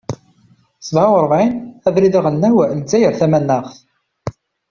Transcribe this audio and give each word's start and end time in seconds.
Sebɛa 0.79 1.13
uṛebɛin, 1.15 1.53
Abrid 1.87 2.13
aɣelnaw, 2.19 2.55
Lezzayer 2.79 3.13
tamanaɣt. 3.19 3.75